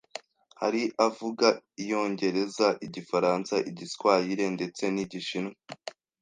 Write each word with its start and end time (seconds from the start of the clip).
Hari 0.61 0.83
avuga 1.07 1.47
Iyongereza 1.83 2.67
Igifaransa 2.85 3.55
Igiswayire 3.69 4.45
ndetse 4.55 4.83
n’Igishinwa 4.95 5.57